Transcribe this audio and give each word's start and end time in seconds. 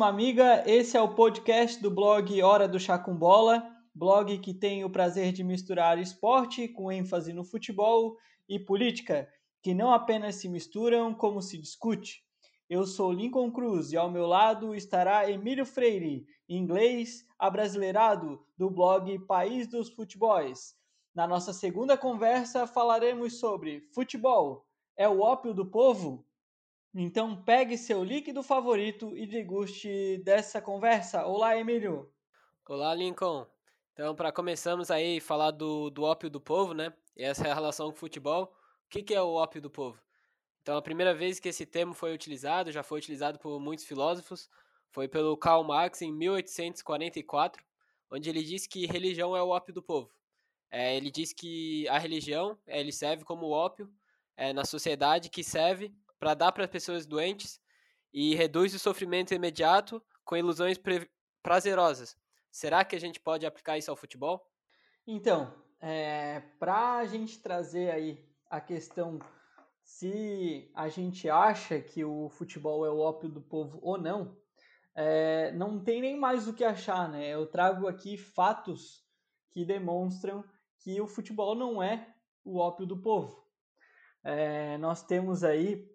caríssima 0.00 0.08
amiga, 0.08 0.64
esse 0.66 0.96
é 0.96 1.00
o 1.00 1.14
podcast 1.14 1.82
do 1.82 1.90
blog 1.90 2.42
Hora 2.42 2.66
do 2.66 2.80
Chá 2.80 2.98
com 2.98 3.14
Bola, 3.14 3.62
blog 3.94 4.38
que 4.38 4.54
tem 4.54 4.82
o 4.82 4.88
prazer 4.88 5.30
de 5.30 5.44
misturar 5.44 5.98
esporte 5.98 6.66
com 6.68 6.90
ênfase 6.90 7.34
no 7.34 7.44
futebol 7.44 8.16
e 8.48 8.58
política, 8.58 9.28
que 9.62 9.74
não 9.74 9.92
apenas 9.92 10.36
se 10.36 10.48
misturam, 10.48 11.12
como 11.12 11.42
se 11.42 11.58
discute. 11.58 12.24
Eu 12.66 12.86
sou 12.86 13.12
Lincoln 13.12 13.50
Cruz 13.50 13.92
e 13.92 13.96
ao 13.98 14.10
meu 14.10 14.26
lado 14.26 14.74
estará 14.74 15.30
Emílio 15.30 15.66
Freire, 15.66 16.24
inglês 16.48 17.26
abrasileirado 17.38 18.40
do 18.56 18.70
blog 18.70 19.18
País 19.26 19.66
dos 19.66 19.90
Futebols. 19.90 20.74
Na 21.14 21.26
nossa 21.26 21.52
segunda 21.52 21.94
conversa 21.98 22.66
falaremos 22.66 23.38
sobre 23.38 23.82
futebol. 23.92 24.64
É 24.96 25.06
o 25.06 25.20
ópio 25.20 25.52
do 25.52 25.66
povo? 25.66 26.24
Então 26.92 27.40
pegue 27.40 27.78
seu 27.78 28.02
líquido 28.02 28.42
favorito 28.42 29.16
e 29.16 29.24
deguste 29.24 30.18
dessa 30.24 30.60
conversa. 30.60 31.24
Olá, 31.24 31.56
Emílio. 31.56 32.12
Olá, 32.68 32.92
Lincoln. 32.92 33.46
Então, 33.92 34.12
para 34.14 34.32
começarmos 34.32 34.90
aí 34.90 35.20
falar 35.20 35.52
do, 35.52 35.88
do 35.90 36.02
ópio 36.02 36.28
do 36.28 36.40
povo, 36.40 36.74
né? 36.74 36.92
E 37.16 37.22
essa 37.22 37.46
é 37.46 37.50
a 37.50 37.54
relação 37.54 37.90
com 37.90 37.92
o 37.92 37.98
futebol. 37.98 38.44
O 38.86 38.88
que, 38.88 39.04
que 39.04 39.14
é 39.14 39.22
o 39.22 39.34
ópio 39.34 39.62
do 39.62 39.70
povo? 39.70 40.00
Então, 40.62 40.76
a 40.76 40.82
primeira 40.82 41.14
vez 41.14 41.38
que 41.38 41.48
esse 41.48 41.64
termo 41.64 41.94
foi 41.94 42.12
utilizado, 42.12 42.72
já 42.72 42.82
foi 42.82 42.98
utilizado 42.98 43.38
por 43.38 43.60
muitos 43.60 43.84
filósofos, 43.84 44.50
foi 44.90 45.06
pelo 45.06 45.36
Karl 45.36 45.62
Marx 45.62 46.02
em 46.02 46.12
1844, 46.12 47.62
onde 48.10 48.28
ele 48.28 48.42
disse 48.42 48.68
que 48.68 48.84
religião 48.86 49.36
é 49.36 49.42
o 49.42 49.50
ópio 49.50 49.72
do 49.72 49.82
povo. 49.82 50.10
É, 50.72 50.96
ele 50.96 51.10
diz 51.10 51.32
que 51.32 51.86
a 51.88 51.98
religião 51.98 52.58
ele 52.66 52.90
serve 52.90 53.24
como 53.24 53.50
ópio 53.50 53.88
é, 54.36 54.52
na 54.52 54.64
sociedade 54.64 55.30
que 55.30 55.44
serve 55.44 55.94
para 56.20 56.34
dar 56.34 56.52
para 56.52 56.64
as 56.64 56.70
pessoas 56.70 57.06
doentes 57.06 57.58
e 58.12 58.34
reduz 58.34 58.74
o 58.74 58.78
sofrimento 58.78 59.32
imediato 59.32 60.02
com 60.24 60.36
ilusões 60.36 60.78
prazerosas. 61.42 62.16
Será 62.52 62.84
que 62.84 62.94
a 62.94 63.00
gente 63.00 63.18
pode 63.18 63.46
aplicar 63.46 63.78
isso 63.78 63.90
ao 63.90 63.96
futebol? 63.96 64.46
Então, 65.06 65.52
é, 65.80 66.40
para 66.58 66.98
a 66.98 67.06
gente 67.06 67.40
trazer 67.40 67.90
aí 67.90 68.22
a 68.50 68.60
questão 68.60 69.18
se 69.82 70.70
a 70.74 70.88
gente 70.88 71.28
acha 71.28 71.80
que 71.80 72.04
o 72.04 72.28
futebol 72.28 72.84
é 72.84 72.90
o 72.90 72.98
ópio 72.98 73.28
do 73.28 73.40
povo 73.40 73.80
ou 73.82 73.98
não, 73.98 74.36
é, 74.94 75.50
não 75.52 75.82
tem 75.82 76.00
nem 76.00 76.18
mais 76.18 76.46
o 76.46 76.52
que 76.52 76.64
achar, 76.64 77.08
né? 77.08 77.28
Eu 77.28 77.46
trago 77.46 77.88
aqui 77.88 78.16
fatos 78.16 79.04
que 79.50 79.64
demonstram 79.64 80.44
que 80.78 81.00
o 81.00 81.08
futebol 81.08 81.54
não 81.54 81.82
é 81.82 82.14
o 82.44 82.58
ópio 82.58 82.86
do 82.86 83.00
povo. 83.00 83.44
É, 84.22 84.76
nós 84.78 85.02
temos 85.02 85.42
aí 85.42 85.88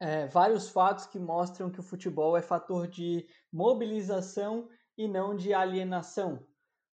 é, 0.00 0.26
vários 0.26 0.68
fatos 0.68 1.06
que 1.06 1.18
mostram 1.18 1.70
que 1.70 1.80
o 1.80 1.82
futebol 1.82 2.36
é 2.36 2.42
fator 2.42 2.86
de 2.86 3.26
mobilização 3.52 4.68
e 4.96 5.08
não 5.08 5.34
de 5.34 5.52
alienação. 5.52 6.46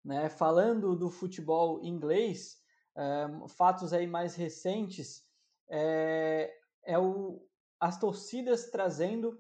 Né? 0.04 0.30
Falando 0.30 0.96
do 0.96 1.10
futebol 1.10 1.84
inglês, 1.84 2.62
é, 2.96 3.28
fatos 3.50 3.94
aí 3.94 4.08
mais 4.08 4.36
recentes 4.36 5.24
é, 5.70 6.54
é 6.84 7.00
o, 7.00 7.46
as 7.80 8.00
torcidas 8.00 8.70
trazendo 8.70 9.38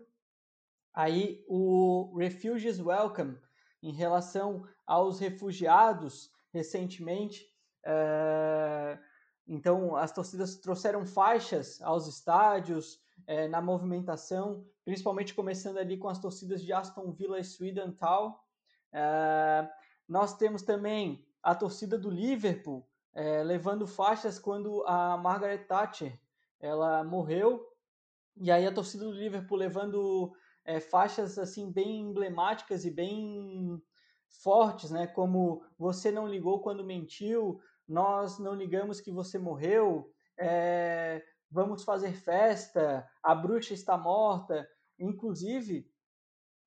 aí 0.94 1.44
o 1.48 2.16
Refugees 2.18 2.80
Welcome 2.80 3.38
em 3.82 3.92
relação 3.92 4.68
aos 4.86 5.20
refugiados 5.20 6.32
recentemente. 6.52 7.46
É, 7.86 9.00
então, 9.46 9.96
as 9.96 10.12
torcidas 10.12 10.56
trouxeram 10.56 11.06
faixas 11.06 11.82
aos 11.82 12.08
estádios, 12.08 13.03
é, 13.26 13.48
na 13.48 13.62
movimentação, 13.62 14.66
principalmente 14.84 15.34
começando 15.34 15.78
ali 15.78 15.98
com 15.98 16.10
as 16.10 16.20
torcidas 16.20 16.62
de 16.62 16.74
Aston 16.74 17.12
Villa 17.12 17.40
e 17.40 17.44
Sweden. 17.44 17.96
É, 18.92 19.70
nós 20.08 20.38
temos 20.38 20.62
também 20.62 21.26
a 21.42 21.56
torcida 21.56 21.98
do 21.98 22.10
Liverpool 22.10 22.88
é, 23.14 23.44
levando 23.44 23.86
faixas 23.86 24.40
quando 24.40 24.84
a 24.86 25.18
Margaret 25.18 25.66
Thatcher 25.66 26.20
ela 26.60 27.04
morreu 27.04 27.68
e 28.36 28.52
aí 28.52 28.66
a 28.66 28.74
torcida 28.74 29.06
do 29.06 29.12
Liverpool 29.12 29.58
levando 29.58 30.34
é, 30.66 30.80
faixas 30.80 31.38
assim 31.38 31.72
bem 31.72 32.02
emblemáticas 32.02 32.86
e 32.86 32.92
bem 32.92 33.82
fortes, 34.28 34.90
né? 34.90 35.06
Como 35.06 35.64
você 35.78 36.12
não 36.12 36.28
ligou 36.28 36.62
quando 36.62 36.84
mentiu, 36.84 37.60
nós 37.88 38.40
não 38.40 38.56
ligamos 38.56 39.00
que 39.00 39.12
você 39.12 39.38
morreu, 39.38 40.12
é, 40.38 41.24
vamos 41.54 41.84
fazer 41.84 42.14
festa, 42.14 43.08
a 43.22 43.36
bruxa 43.36 43.74
está 43.74 43.96
morta, 43.96 44.68
inclusive 44.98 45.88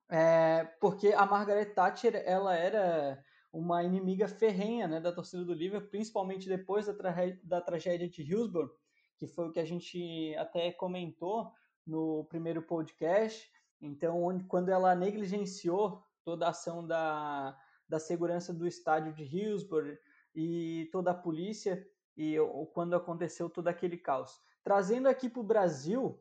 é, 0.09 0.65
porque 0.81 1.09
a 1.09 1.27
Margaret 1.27 1.75
Thatcher 1.75 2.23
ela 2.25 2.55
era 2.55 3.21
uma 3.53 3.83
inimiga 3.83 4.29
ferrenha 4.29 4.87
né, 4.87 5.01
da 5.01 5.13
torcida 5.13 5.45
do 5.45 5.53
Liverpool, 5.53 5.91
principalmente 5.91 6.49
depois 6.49 6.87
da, 6.87 6.95
tra 6.95 7.15
da 7.43 7.61
tragédia 7.61 8.09
de 8.09 8.23
Hillsborough, 8.23 8.71
que 9.19 9.27
foi 9.27 9.49
o 9.49 9.53
que 9.53 9.59
a 9.59 9.65
gente 9.65 10.35
até 10.37 10.71
comentou 10.71 11.51
no 11.85 12.25
primeiro 12.29 12.63
podcast. 12.63 13.51
Então, 13.81 14.23
onde, 14.23 14.45
quando 14.45 14.69
ela 14.69 14.95
negligenciou 14.95 16.05
toda 16.25 16.47
a 16.47 16.51
ação 16.51 16.87
da, 16.87 17.59
da 17.89 17.99
segurança 17.99 18.53
do 18.55 18.67
estádio 18.67 19.13
de 19.13 19.25
Hillsborough 19.25 19.99
e 20.35 20.89
toda 20.93 21.11
a 21.11 21.15
polícia, 21.15 21.85
e 22.17 22.37
quando 22.73 22.95
aconteceu 22.95 23.51
todo 23.51 23.69
aquele 23.69 23.97
caos. 23.97 24.41
Trazendo 24.67 25.07
aqui 25.07 25.29
para 25.29 25.39
o 25.39 25.45
Brasil, 25.45 26.21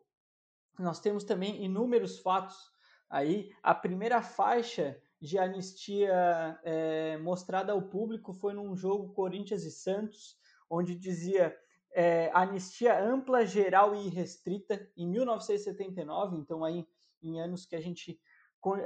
nós 0.78 1.00
temos 1.00 1.24
também 1.24 1.66
inúmeros 1.66 2.20
fatos 2.20 2.72
aí. 3.10 3.52
A 3.64 3.74
primeira 3.74 4.22
faixa 4.22 5.02
de 5.20 5.40
anistia 5.40 6.60
é, 6.64 7.18
mostrada 7.18 7.72
ao 7.72 7.82
público 7.82 8.34
foi 8.34 8.54
num 8.54 8.76
jogo 8.76 9.16
Corinthians 9.16 9.64
e 9.64 9.72
Santos, 9.72 10.38
onde 10.70 10.94
dizia 10.94 11.58
é, 11.92 12.30
anistia 12.36 13.04
ampla, 13.04 13.48
geral 13.48 13.96
e 13.96 14.10
restrita 14.10 14.92
em 14.96 15.08
1979, 15.08 16.38
então 16.38 16.64
aí 16.64 16.88
em 17.24 17.42
anos 17.42 17.66
que 17.66 17.76
a 17.76 17.82
gente 17.82 18.22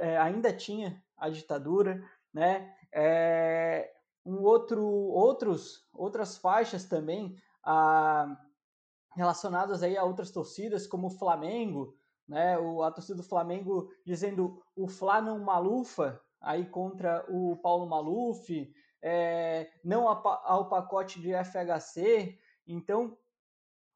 é, 0.00 0.16
ainda 0.16 0.54
tinha 0.54 1.04
a 1.18 1.28
ditadura, 1.28 2.02
né? 2.32 2.74
É, 2.90 3.92
um 4.24 4.40
outro, 4.40 4.82
outros, 4.82 5.86
outras 5.92 6.38
faixas 6.38 6.86
também, 6.86 7.36
a 7.62 8.38
relacionadas 9.14 9.82
aí 9.82 9.96
a 9.96 10.04
outras 10.04 10.30
torcidas, 10.30 10.86
como 10.86 11.08
o 11.08 11.18
Flamengo, 11.18 11.96
né? 12.28 12.58
O, 12.58 12.82
a 12.82 12.90
torcida 12.90 13.16
do 13.16 13.28
Flamengo 13.28 13.92
dizendo 14.04 14.62
o 14.76 14.86
Fla 14.86 15.20
não 15.20 15.38
Malufa, 15.40 16.20
aí 16.40 16.64
contra 16.64 17.24
o 17.28 17.56
Paulo 17.56 17.86
Maluf, 17.86 18.72
é, 19.02 19.70
não 19.84 20.08
ao 20.08 20.68
pacote 20.68 21.20
de 21.20 21.32
FHC. 21.32 22.38
Então, 22.66 23.18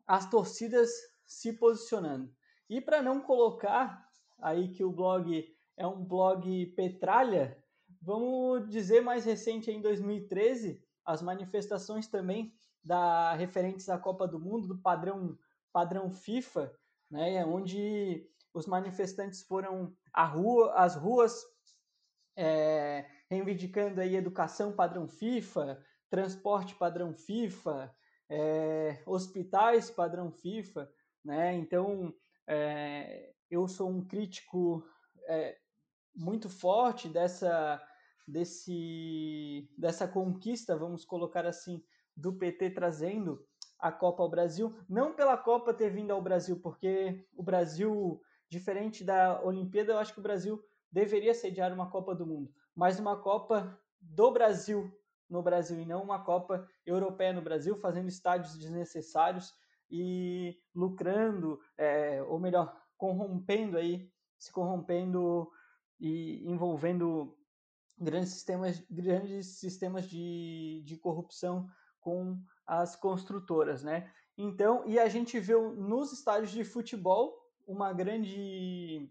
as 0.06 0.28
torcidas 0.28 0.90
se 1.26 1.52
posicionando. 1.52 2.34
E 2.68 2.80
para 2.80 3.02
não 3.02 3.20
colocar 3.20 4.04
aí 4.38 4.68
que 4.68 4.84
o 4.84 4.92
blog 4.92 5.46
é 5.76 5.86
um 5.86 6.04
blog 6.04 6.66
petralha, 6.76 7.56
vamos 8.02 8.68
dizer 8.68 9.00
mais 9.00 9.24
recente, 9.24 9.70
em 9.70 9.80
2013, 9.80 10.82
as 11.04 11.22
manifestações 11.22 12.06
também 12.06 12.52
da 12.84 13.32
referentes 13.34 13.88
à 13.88 13.98
Copa 13.98 14.26
do 14.28 14.38
Mundo, 14.38 14.68
do 14.68 14.78
padrão 14.78 15.38
padrão 15.72 16.08
FIFA, 16.08 16.72
né, 17.10 17.44
onde 17.44 18.28
os 18.52 18.66
manifestantes 18.66 19.42
foram 19.42 19.92
à 20.12 20.24
rua, 20.24 20.72
às 20.74 20.94
ruas 20.94 21.44
é, 22.36 23.04
reivindicando 23.28 24.00
aí 24.00 24.14
educação 24.14 24.72
padrão 24.72 25.08
FIFA, 25.08 25.84
transporte 26.08 26.74
padrão 26.76 27.12
FIFA, 27.12 27.94
é, 28.28 29.02
hospitais 29.06 29.90
padrão 29.90 30.30
FIFA, 30.30 30.90
né? 31.24 31.54
Então 31.54 32.14
é, 32.46 33.32
eu 33.50 33.66
sou 33.66 33.88
um 33.88 34.04
crítico 34.04 34.84
é, 35.26 35.58
muito 36.14 36.48
forte 36.48 37.08
dessa 37.08 37.82
desse 38.26 39.68
dessa 39.76 40.08
conquista, 40.08 40.76
vamos 40.76 41.04
colocar 41.04 41.44
assim, 41.46 41.82
do 42.16 42.32
PT 42.32 42.70
trazendo 42.70 43.44
a 43.78 43.92
Copa 43.92 44.22
ao 44.22 44.30
Brasil, 44.30 44.74
não 44.88 45.14
pela 45.14 45.36
Copa 45.36 45.74
ter 45.74 45.90
vindo 45.90 46.10
ao 46.10 46.22
Brasil, 46.22 46.58
porque 46.60 47.26
o 47.36 47.42
Brasil, 47.42 48.20
diferente 48.48 49.04
da 49.04 49.42
Olimpíada, 49.42 49.92
eu 49.92 49.98
acho 49.98 50.12
que 50.12 50.20
o 50.20 50.22
Brasil 50.22 50.62
deveria 50.90 51.34
sediar 51.34 51.72
uma 51.72 51.90
Copa 51.90 52.14
do 52.14 52.26
Mundo, 52.26 52.50
mas 52.74 52.98
uma 52.98 53.20
Copa 53.20 53.78
do 54.00 54.30
Brasil 54.30 54.90
no 55.28 55.42
Brasil 55.42 55.80
e 55.80 55.84
não 55.84 56.02
uma 56.02 56.22
Copa 56.22 56.68
europeia 56.86 57.32
no 57.32 57.42
Brasil, 57.42 57.76
fazendo 57.76 58.08
estádios 58.08 58.56
desnecessários 58.56 59.52
e 59.90 60.58
lucrando, 60.74 61.60
é, 61.76 62.22
ou 62.22 62.38
melhor, 62.38 62.74
corrompendo 62.96 63.76
aí, 63.76 64.10
se 64.38 64.52
corrompendo 64.52 65.50
e 66.00 66.42
envolvendo 66.48 67.36
grandes 67.98 68.30
sistemas, 68.30 68.80
grandes 68.90 69.58
sistemas 69.58 70.08
de, 70.08 70.82
de 70.84 70.96
corrupção 70.96 71.68
com 72.04 72.38
as 72.66 72.94
construtoras, 72.94 73.82
né? 73.82 74.12
Então, 74.36 74.86
e 74.86 74.98
a 74.98 75.08
gente 75.08 75.40
viu 75.40 75.74
nos 75.74 76.12
estádios 76.12 76.50
de 76.50 76.62
futebol 76.62 77.34
uma 77.66 77.92
grande 77.94 79.10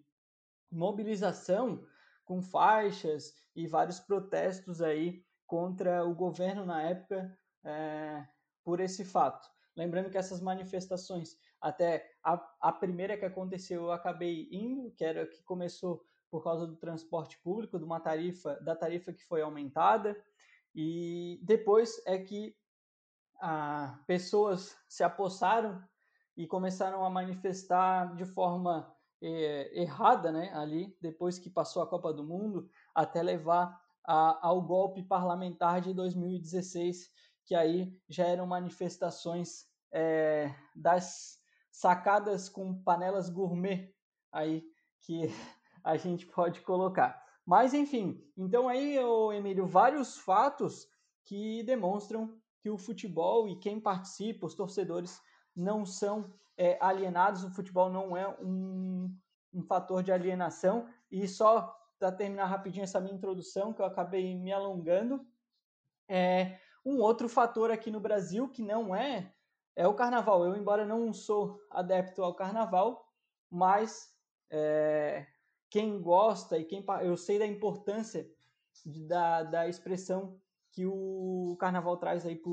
mobilização 0.71 1.83
com 2.23 2.39
faixas 2.41 3.33
e 3.55 3.67
vários 3.67 3.99
protestos 3.99 4.79
aí 4.81 5.25
contra 5.47 6.05
o 6.05 6.13
governo 6.13 6.65
na 6.65 6.83
época 6.83 7.35
é, 7.63 8.25
por 8.63 8.79
esse 8.79 9.03
fato. 9.03 9.49
Lembrando 9.75 10.11
que 10.11 10.17
essas 10.17 10.39
manifestações, 10.39 11.35
até 11.59 12.07
a, 12.23 12.33
a 12.61 12.71
primeira 12.71 13.17
que 13.17 13.25
aconteceu, 13.25 13.83
eu 13.83 13.91
acabei 13.91 14.47
indo, 14.51 14.91
que 14.91 15.03
era 15.03 15.25
que 15.25 15.41
começou 15.43 16.05
por 16.29 16.43
causa 16.43 16.67
do 16.67 16.75
transporte 16.75 17.39
público, 17.39 17.79
de 17.79 17.85
uma 17.85 17.99
tarifa, 17.99 18.55
da 18.61 18.75
tarifa 18.75 19.11
que 19.13 19.23
foi 19.23 19.41
aumentada, 19.41 20.15
e 20.75 21.39
depois 21.43 22.01
é 22.05 22.17
que 22.17 22.55
ah, 23.45 23.99
pessoas 24.07 24.73
se 24.87 25.03
apossaram 25.03 25.83
e 26.37 26.47
começaram 26.47 27.03
a 27.03 27.09
manifestar 27.09 28.15
de 28.15 28.23
forma 28.23 28.89
eh, 29.21 29.69
errada, 29.81 30.31
né, 30.31 30.49
ali, 30.53 30.97
depois 31.01 31.37
que 31.37 31.49
passou 31.49 31.83
a 31.83 31.87
Copa 31.87 32.13
do 32.13 32.23
Mundo, 32.23 32.69
até 32.95 33.21
levar 33.21 33.77
a, 34.05 34.47
ao 34.47 34.61
golpe 34.61 35.03
parlamentar 35.03 35.81
de 35.81 35.93
2016, 35.93 37.11
que 37.45 37.53
aí 37.53 37.93
já 38.07 38.25
eram 38.25 38.47
manifestações 38.47 39.65
é, 39.91 40.55
das 40.73 41.37
sacadas 41.69 42.47
com 42.47 42.81
panelas 42.81 43.29
gourmet 43.29 43.93
aí 44.31 44.63
que 45.01 45.23
a 45.83 45.97
gente 45.97 46.25
pode 46.27 46.61
colocar. 46.61 47.21
Mas 47.45 47.73
enfim, 47.73 48.25
então 48.37 48.69
aí, 48.69 48.97
Emílio, 49.35 49.67
vários 49.67 50.17
fatos 50.17 50.87
que 51.25 51.61
demonstram 51.63 52.41
que 52.63 52.69
o 52.69 52.77
futebol 52.77 53.45
e 53.49 53.57
quem 53.57 53.77
participa, 53.77 54.45
os 54.45 54.55
torcedores, 54.55 55.21
não 55.53 55.85
são 55.85 56.33
é, 56.55 56.77
alienados, 56.79 57.43
o 57.43 57.49
futebol 57.49 57.89
não 57.89 58.15
é 58.15 58.25
um, 58.41 59.13
um 59.53 59.61
fator 59.61 60.01
de 60.01 60.13
alienação. 60.13 60.87
E 61.11 61.27
só 61.27 61.77
para 61.99 62.09
terminar 62.09 62.45
rapidinho 62.45 62.85
essa 62.85 63.01
minha 63.01 63.13
introdução, 63.13 63.73
que 63.73 63.81
eu 63.81 63.85
acabei 63.85 64.33
me 64.33 64.53
alongando, 64.53 65.27
é 66.07 66.57
um 66.85 66.99
outro 66.99 67.27
fator 67.27 67.69
aqui 67.69 67.91
no 67.91 67.99
Brasil 67.99 68.47
que 68.47 68.61
não 68.61 68.95
é 68.95 69.33
é 69.75 69.85
o 69.85 69.93
carnaval. 69.93 70.45
Eu, 70.45 70.55
embora 70.55 70.85
não 70.85 71.11
sou 71.11 71.59
adepto 71.69 72.23
ao 72.23 72.33
carnaval, 72.33 73.05
mas 73.49 74.09
é, 74.49 75.27
quem 75.69 76.01
gosta 76.01 76.57
e 76.57 76.63
quem 76.63 76.85
eu 77.01 77.17
sei 77.17 77.39
da 77.39 77.45
importância 77.45 78.25
de, 78.85 79.05
da, 79.05 79.43
da 79.43 79.67
expressão 79.67 80.39
que 80.73 80.85
o 80.85 81.55
carnaval 81.59 81.95
traz 81.97 82.25
aí 82.25 82.35
para 82.35 82.49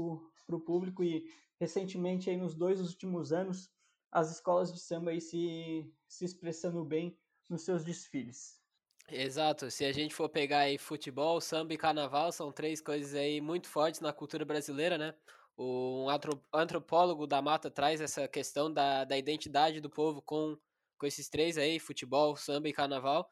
o 0.56 0.60
público 0.60 1.02
e 1.02 1.24
recentemente 1.58 2.30
aí 2.30 2.36
nos 2.36 2.54
dois 2.54 2.80
últimos 2.80 3.32
anos 3.32 3.70
as 4.12 4.30
escolas 4.30 4.72
de 4.72 4.78
samba 4.78 5.10
aí 5.10 5.20
se, 5.20 5.90
se 6.06 6.24
expressando 6.24 6.84
bem 6.84 7.18
nos 7.48 7.62
seus 7.62 7.84
desfiles. 7.84 8.60
Exato, 9.08 9.70
se 9.70 9.84
a 9.84 9.92
gente 9.92 10.14
for 10.14 10.28
pegar 10.28 10.60
aí 10.60 10.78
futebol, 10.78 11.40
samba 11.40 11.74
e 11.74 11.78
carnaval, 11.78 12.30
são 12.30 12.52
três 12.52 12.80
coisas 12.80 13.14
aí 13.14 13.40
muito 13.40 13.68
fortes 13.68 14.00
na 14.00 14.12
cultura 14.12 14.44
brasileira, 14.44 14.96
né? 14.96 15.14
Um 15.58 16.06
antropólogo 16.52 17.26
da 17.26 17.42
mata 17.42 17.70
traz 17.70 18.00
essa 18.00 18.28
questão 18.28 18.72
da, 18.72 19.04
da 19.04 19.18
identidade 19.18 19.80
do 19.80 19.90
povo 19.90 20.22
com, 20.22 20.56
com 20.96 21.06
esses 21.06 21.28
três 21.28 21.58
aí, 21.58 21.78
futebol, 21.78 22.36
samba 22.36 22.68
e 22.68 22.72
carnaval. 22.72 23.30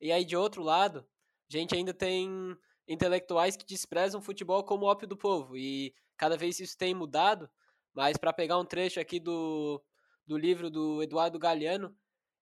E 0.00 0.10
aí, 0.10 0.24
de 0.24 0.36
outro 0.36 0.62
lado, 0.62 1.06
a 1.50 1.56
gente 1.56 1.74
ainda 1.74 1.92
tem 1.92 2.56
intelectuais 2.88 3.56
que 3.56 3.66
desprezam 3.66 4.20
o 4.20 4.24
futebol 4.24 4.64
como 4.64 4.86
ópio 4.86 5.06
do 5.06 5.16
povo. 5.16 5.56
E 5.56 5.94
cada 6.16 6.36
vez 6.36 6.58
isso 6.58 6.76
tem 6.76 6.94
mudado, 6.94 7.48
mas 7.94 8.16
para 8.16 8.32
pegar 8.32 8.58
um 8.58 8.64
trecho 8.64 8.98
aqui 8.98 9.20
do, 9.20 9.82
do 10.26 10.38
livro 10.38 10.70
do 10.70 11.02
Eduardo 11.02 11.38
Galeano, 11.38 11.94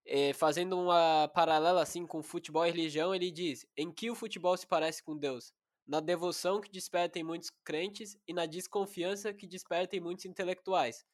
é, 0.05 0.31
fazendo 0.33 0.79
uma 0.79 1.27
paralela 1.27 1.81
assim 1.81 2.07
com 2.07 2.23
futebol 2.23 2.65
e 2.65 2.71
religião, 2.71 3.13
ele 3.13 3.29
diz: 3.29 3.67
em 3.75 3.91
que 3.91 4.09
o 4.09 4.15
futebol 4.15 4.55
se 4.55 4.65
parece 4.65 5.03
com 5.03 5.17
Deus? 5.17 5.53
Na 5.85 5.99
devoção 5.99 6.61
que 6.61 6.71
desperta 6.71 7.19
em 7.19 7.23
muitos 7.23 7.49
crentes 7.63 8.17
e 8.27 8.33
na 8.33 8.45
desconfiança 8.45 9.33
que 9.33 9.45
desperta 9.47 9.95
em 9.95 9.99
muitos 9.99 10.25
intelectuais. 10.25 11.05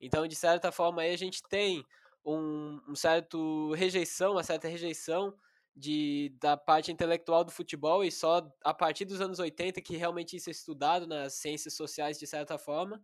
Então, 0.00 0.26
de 0.26 0.34
certa 0.34 0.70
forma, 0.70 1.02
aí 1.02 1.12
a 1.12 1.16
gente 1.16 1.42
tem 1.48 1.84
um, 2.24 2.80
um 2.88 2.94
certo 2.94 3.72
rejeição, 3.72 4.32
uma 4.32 4.42
certa 4.42 4.68
rejeição 4.68 5.34
de, 5.76 6.36
da 6.40 6.56
parte 6.56 6.92
intelectual 6.92 7.44
do 7.44 7.50
futebol 7.50 8.04
e 8.04 8.10
só 8.10 8.48
a 8.62 8.72
partir 8.72 9.04
dos 9.04 9.20
anos 9.20 9.38
80 9.38 9.80
que 9.80 9.96
realmente 9.96 10.36
isso 10.36 10.48
é 10.48 10.52
estudado 10.52 11.06
nas 11.06 11.34
ciências 11.34 11.74
sociais 11.74 12.18
de 12.18 12.26
certa 12.26 12.56
forma 12.56 13.02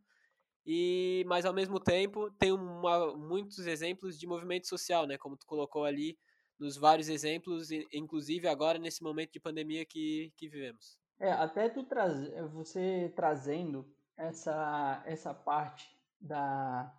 e 0.65 1.25
mas 1.27 1.45
ao 1.45 1.53
mesmo 1.53 1.81
tempo 1.81 2.31
tem 2.33 2.53
uma, 2.53 3.17
muitos 3.17 3.67
exemplos 3.67 4.19
de 4.19 4.27
movimento 4.27 4.69
social, 4.69 5.07
né? 5.07 5.17
Como 5.17 5.37
tu 5.37 5.47
colocou 5.47 5.85
ali 5.85 6.19
nos 6.59 6.77
vários 6.77 7.09
exemplos, 7.09 7.71
inclusive 7.93 8.47
agora 8.47 8.79
nesse 8.79 9.03
momento 9.03 9.33
de 9.33 9.41
pandemia 9.41 9.85
que, 9.87 10.33
que 10.37 10.49
vivemos. 10.49 10.99
É, 11.19 11.33
até 11.33 11.69
tu 11.69 11.85
traz, 11.85 12.31
você 12.53 13.13
trazendo 13.17 13.91
essa, 14.17 15.03
essa 15.07 15.33
parte 15.33 15.89
da, 16.21 16.95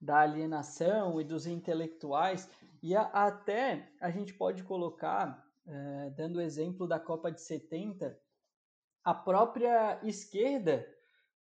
da 0.00 0.20
alienação 0.20 1.20
e 1.20 1.24
dos 1.24 1.46
intelectuais, 1.46 2.48
e 2.82 2.94
a, 2.94 3.02
até 3.02 3.90
a 4.00 4.10
gente 4.10 4.32
pode 4.32 4.62
colocar, 4.62 5.44
é, 5.66 6.10
dando 6.10 6.36
o 6.36 6.40
exemplo 6.40 6.86
da 6.86 7.00
Copa 7.00 7.30
de 7.30 7.40
70, 7.40 8.18
a 9.04 9.14
própria 9.14 9.98
esquerda 10.02 10.86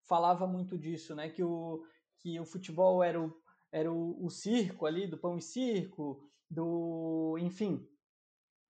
falava 0.03 0.47
muito 0.47 0.77
disso, 0.77 1.15
né? 1.15 1.29
Que 1.29 1.43
o, 1.43 1.83
que 2.19 2.39
o 2.39 2.45
futebol 2.45 3.03
era 3.03 3.19
o, 3.19 3.33
era 3.71 3.91
o, 3.91 4.23
o 4.23 4.29
circo 4.29 4.85
ali, 4.85 5.07
do 5.07 5.17
pão 5.17 5.37
e 5.37 5.41
circo, 5.41 6.21
do. 6.49 7.37
enfim. 7.39 7.87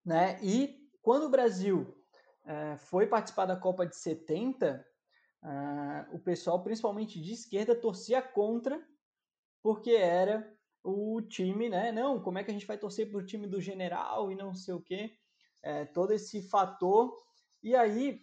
Né? 0.04 0.40
E 0.42 0.90
quando 1.02 1.26
o 1.26 1.30
Brasil 1.30 1.96
é, 2.46 2.78
foi 2.78 3.08
participar 3.08 3.46
da 3.46 3.56
Copa 3.56 3.86
de 3.86 3.96
70, 3.96 4.86
é, 5.44 6.06
o 6.12 6.20
pessoal, 6.20 6.64
principalmente 6.64 7.22
de 7.22 7.34
esquerda, 7.34 7.76
torcia 7.76 8.22
contra, 8.22 8.82
porque 9.66 9.94
era 9.94 10.48
o 10.84 11.20
time, 11.24 11.70
né? 11.70 11.92
Não, 11.92 12.22
como 12.22 12.38
é 12.38 12.44
que 12.44 12.52
a 12.52 12.54
gente 12.54 12.68
vai 12.68 12.78
torcer 12.78 13.10
para 13.10 13.18
o 13.18 13.26
time 13.26 13.48
do 13.48 13.60
general 13.60 14.32
e 14.32 14.36
não 14.36 14.54
sei 14.54 14.76
o 14.76 14.80
quê? 14.80 15.18
É, 15.64 15.86
todo 15.86 16.14
esse 16.14 16.44
fator. 16.44 17.18
E 17.64 17.76
aí, 17.76 18.22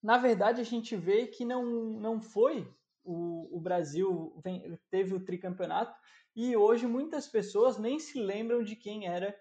na 0.00 0.16
verdade, 0.16 0.60
a 0.60 0.64
gente 0.64 0.94
vê 0.94 1.26
que 1.26 1.44
não, 1.44 1.64
não 1.98 2.20
foi 2.20 2.72
o, 3.02 3.48
o 3.50 3.60
Brasil 3.60 4.40
vem, 4.44 4.78
teve 4.88 5.12
o 5.12 5.24
tricampeonato 5.24 5.98
e 6.36 6.56
hoje 6.56 6.86
muitas 6.86 7.26
pessoas 7.26 7.76
nem 7.76 7.98
se 7.98 8.20
lembram 8.20 8.62
de 8.62 8.76
quem 8.76 9.08
era 9.08 9.36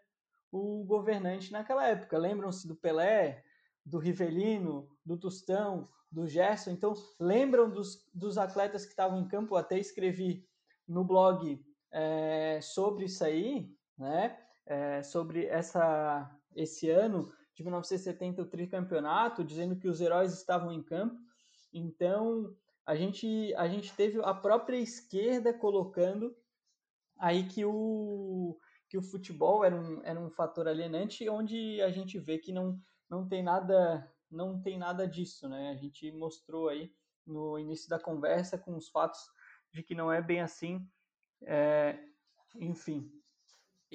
o 0.52 0.84
governante 0.84 1.52
naquela 1.52 1.86
época. 1.86 2.18
Lembram-se 2.18 2.68
do 2.68 2.76
Pelé, 2.76 3.44
do 3.86 4.00
Rivelino, 4.00 4.90
do 5.06 5.16
Tostão, 5.16 5.88
do 6.12 6.26
Gerson. 6.26 6.72
Então, 6.72 6.96
lembram 7.20 7.70
dos, 7.70 8.04
dos 8.12 8.40
atletas 8.40 8.84
que 8.84 8.94
estavam 8.94 9.22
em 9.22 9.28
campo. 9.28 9.54
Eu 9.54 9.60
até 9.60 9.78
escrevi 9.78 10.52
no 10.88 11.04
blog 11.04 11.64
é, 11.92 12.60
sobre 12.62 13.06
isso 13.06 13.24
aí, 13.24 13.70
né? 13.98 14.40
É, 14.66 15.04
sobre 15.04 15.46
essa, 15.46 16.30
esse 16.56 16.90
ano 16.90 17.32
de 17.54 17.64
1970 17.64 18.42
o 18.42 18.46
tricampeonato, 18.46 19.44
dizendo 19.44 19.76
que 19.76 19.88
os 19.88 20.02
heróis 20.02 20.34
estavam 20.34 20.72
em 20.72 20.82
campo. 20.82 21.20
Então, 21.72 22.56
a 22.86 22.96
gente, 22.96 23.54
a 23.56 23.68
gente 23.68 23.94
teve 23.96 24.20
a 24.24 24.34
própria 24.34 24.78
esquerda 24.78 25.54
colocando 25.54 26.36
aí 27.18 27.48
que 27.48 27.64
o, 27.64 28.58
que 28.90 28.98
o 28.98 29.02
futebol 29.02 29.64
era 29.64 29.76
um, 29.76 30.02
era 30.04 30.20
um 30.20 30.30
fator 30.30 30.68
alienante, 30.68 31.30
onde 31.30 31.82
a 31.82 31.92
gente 31.92 32.18
vê 32.20 32.38
que 32.38 32.52
não, 32.52 32.80
não 33.10 33.28
tem 33.28 33.44
nada 33.44 34.10
não 34.34 34.60
tem 34.60 34.80
nada 34.80 35.08
disso, 35.08 35.48
né? 35.48 35.70
A 35.70 35.76
gente 35.76 36.12
mostrou 36.12 36.68
aí 36.68 36.92
no 37.26 37.58
início 37.60 37.88
da 37.88 38.00
conversa 38.00 38.58
com 38.58 38.76
os 38.76 38.90
fatos 38.90 39.22
de 39.74 39.84
que 39.84 39.96
não 39.96 40.12
é 40.12 40.22
bem 40.22 40.42
assim. 40.42 40.86
É, 41.42 41.98
enfim, 42.56 43.12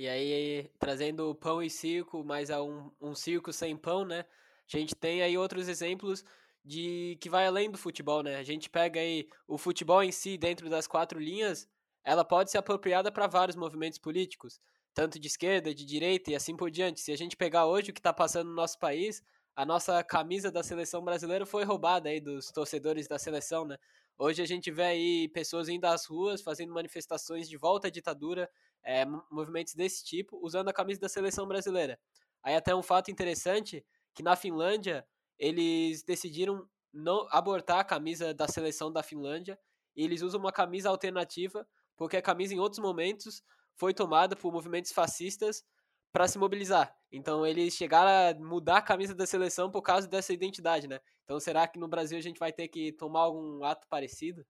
e 0.00 0.08
aí, 0.08 0.70
trazendo 0.78 1.34
pão 1.34 1.60
e 1.60 1.68
circo, 1.68 2.22
mas 2.24 2.52
a 2.52 2.62
um, 2.62 2.88
um 3.00 3.16
circo 3.16 3.52
sem 3.52 3.76
pão, 3.76 4.04
né? 4.04 4.24
A 4.72 4.76
gente 4.76 4.94
tem 4.94 5.22
aí 5.22 5.36
outros 5.36 5.66
exemplos 5.66 6.24
de 6.64 7.18
que 7.20 7.28
vai 7.28 7.48
além 7.48 7.68
do 7.68 7.76
futebol, 7.76 8.22
né? 8.22 8.36
A 8.36 8.44
gente 8.44 8.70
pega 8.70 9.00
aí 9.00 9.28
o 9.48 9.58
futebol 9.58 10.00
em 10.00 10.12
si, 10.12 10.38
dentro 10.38 10.70
das 10.70 10.86
quatro 10.86 11.18
linhas, 11.18 11.68
ela 12.04 12.24
pode 12.24 12.48
ser 12.48 12.58
apropriada 12.58 13.10
para 13.10 13.26
vários 13.26 13.56
movimentos 13.56 13.98
políticos, 13.98 14.60
tanto 14.94 15.18
de 15.18 15.26
esquerda, 15.26 15.74
de 15.74 15.84
direita 15.84 16.30
e 16.30 16.36
assim 16.36 16.56
por 16.56 16.70
diante. 16.70 17.00
Se 17.00 17.10
a 17.10 17.16
gente 17.16 17.36
pegar 17.36 17.66
hoje 17.66 17.90
o 17.90 17.92
que 17.92 17.98
está 17.98 18.12
passando 18.12 18.50
no 18.50 18.54
nosso 18.54 18.78
país, 18.78 19.20
a 19.56 19.66
nossa 19.66 20.04
camisa 20.04 20.48
da 20.48 20.62
seleção 20.62 21.04
brasileira 21.04 21.44
foi 21.44 21.64
roubada 21.64 22.08
aí 22.08 22.20
dos 22.20 22.52
torcedores 22.52 23.08
da 23.08 23.18
seleção, 23.18 23.64
né? 23.64 23.76
Hoje 24.20 24.42
a 24.42 24.46
gente 24.46 24.68
vê 24.72 24.82
aí 24.82 25.28
pessoas 25.28 25.68
indo 25.68 25.84
às 25.84 26.04
ruas 26.04 26.42
fazendo 26.42 26.74
manifestações 26.74 27.48
de 27.48 27.56
volta 27.56 27.86
à 27.86 27.90
ditadura, 27.90 28.50
é, 28.82 29.04
movimentos 29.30 29.74
desse 29.74 30.04
tipo, 30.04 30.38
usando 30.42 30.68
a 30.68 30.72
camisa 30.72 31.00
da 31.00 31.08
seleção 31.08 31.46
brasileira. 31.46 32.00
Aí 32.42 32.56
até 32.56 32.74
um 32.74 32.82
fato 32.82 33.12
interessante, 33.12 33.86
que 34.12 34.22
na 34.22 34.34
Finlândia 34.34 35.06
eles 35.38 36.02
decidiram 36.02 36.68
não 36.92 37.28
abortar 37.30 37.78
a 37.78 37.84
camisa 37.84 38.34
da 38.34 38.48
seleção 38.48 38.92
da 38.92 39.04
Finlândia 39.04 39.56
e 39.94 40.02
eles 40.02 40.20
usam 40.20 40.40
uma 40.40 40.50
camisa 40.50 40.90
alternativa, 40.90 41.64
porque 41.96 42.16
a 42.16 42.22
camisa 42.22 42.52
em 42.52 42.58
outros 42.58 42.80
momentos 42.80 43.44
foi 43.76 43.94
tomada 43.94 44.34
por 44.34 44.52
movimentos 44.52 44.90
fascistas 44.90 45.64
para 46.12 46.26
se 46.26 46.38
mobilizar. 46.38 46.92
Então 47.12 47.46
eles 47.46 47.74
chegaram 47.74 48.36
a 48.36 48.44
mudar 48.44 48.78
a 48.78 48.82
camisa 48.82 49.14
da 49.14 49.26
seleção 49.26 49.70
por 49.70 49.82
causa 49.82 50.08
dessa 50.08 50.32
identidade, 50.32 50.88
né? 50.88 50.98
Então 51.28 51.38
será 51.38 51.68
que 51.68 51.78
no 51.78 51.86
Brasil 51.86 52.16
a 52.16 52.22
gente 52.22 52.40
vai 52.40 52.50
ter 52.50 52.68
que 52.68 52.90
tomar 52.90 53.20
algum 53.20 53.62
ato 53.62 53.86
parecido? 53.86 54.46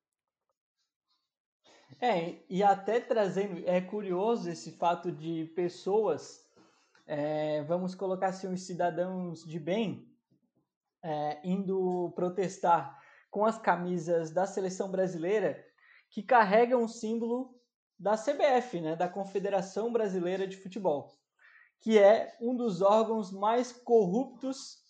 É, 2.00 2.38
e 2.48 2.62
até 2.62 3.00
trazendo, 3.00 3.68
é 3.68 3.80
curioso 3.80 4.48
esse 4.48 4.70
fato 4.70 5.10
de 5.10 5.46
pessoas, 5.56 6.46
é, 7.04 7.64
vamos 7.64 7.96
colocar 7.96 8.28
assim, 8.28 8.46
os 8.46 8.62
cidadãos 8.62 9.44
de 9.44 9.58
bem, 9.58 10.08
é, 11.02 11.40
indo 11.42 12.12
protestar 12.14 12.96
com 13.28 13.44
as 13.44 13.58
camisas 13.58 14.30
da 14.30 14.46
seleção 14.46 14.88
brasileira 14.88 15.60
que 16.08 16.22
carregam 16.22 16.84
o 16.84 16.88
símbolo 16.88 17.60
da 17.98 18.16
CBF, 18.16 18.80
né, 18.80 18.94
da 18.94 19.08
Confederação 19.08 19.92
Brasileira 19.92 20.46
de 20.46 20.56
Futebol, 20.56 21.12
que 21.80 21.98
é 21.98 22.36
um 22.40 22.54
dos 22.54 22.82
órgãos 22.82 23.32
mais 23.32 23.72
corruptos 23.72 24.87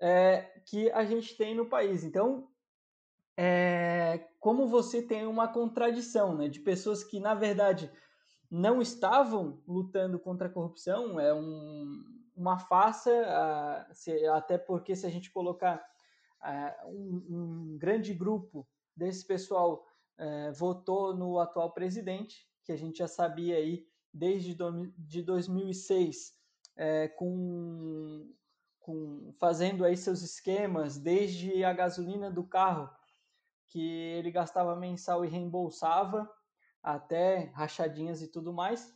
é, 0.00 0.42
que 0.66 0.90
a 0.90 1.04
gente 1.04 1.36
tem 1.36 1.54
no 1.54 1.66
país. 1.66 2.04
Então, 2.04 2.48
é, 3.36 4.28
como 4.40 4.66
você 4.66 5.02
tem 5.02 5.26
uma 5.26 5.48
contradição 5.48 6.36
né, 6.36 6.48
de 6.48 6.60
pessoas 6.60 7.04
que, 7.04 7.20
na 7.20 7.34
verdade, 7.34 7.90
não 8.50 8.80
estavam 8.80 9.62
lutando 9.66 10.18
contra 10.18 10.48
a 10.48 10.50
corrupção, 10.50 11.20
é 11.20 11.34
um, 11.34 12.04
uma 12.34 12.58
farsa, 12.58 13.10
se, 13.92 14.26
até 14.26 14.56
porque 14.56 14.96
se 14.96 15.06
a 15.06 15.10
gente 15.10 15.30
colocar 15.30 15.84
uh, 16.40 16.88
um, 16.88 17.26
um, 17.28 17.78
grande 17.78 18.14
grupo 18.14 18.66
desse 18.96 19.26
pessoal 19.26 19.86
uh, 20.18 20.52
votou 20.54 21.14
no 21.14 21.38
atual 21.38 21.72
presidente, 21.72 22.48
que 22.64 22.72
a 22.72 22.76
gente 22.76 22.98
já 22.98 23.08
sabia 23.08 23.56
aí 23.56 23.86
desde 24.12 24.54
do, 24.54 24.86
de 24.96 25.22
2006, 25.22 26.32
é, 26.76 27.08
com, 27.08 28.32
com, 28.88 29.34
fazendo 29.38 29.84
aí 29.84 29.98
seus 29.98 30.22
esquemas, 30.22 30.96
desde 30.96 31.62
a 31.62 31.74
gasolina 31.74 32.30
do 32.30 32.42
carro, 32.42 32.88
que 33.66 33.86
ele 33.86 34.30
gastava 34.30 34.74
mensal 34.74 35.26
e 35.26 35.28
reembolsava, 35.28 36.26
até 36.82 37.50
rachadinhas 37.54 38.22
e 38.22 38.28
tudo 38.28 38.50
mais. 38.50 38.90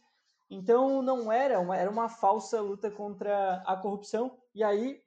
Então 0.49 1.03
não 1.03 1.31
era 1.31 1.61
uma, 1.61 1.77
era 1.77 1.91
uma 1.91 2.09
falsa 2.09 2.59
luta 2.63 2.91
contra 2.91 3.57
a 3.67 3.77
corrupção. 3.77 4.41
E 4.55 4.65
aí, 4.65 4.99